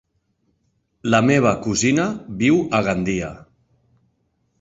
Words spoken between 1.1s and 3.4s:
La meva cosina viu a Gandia.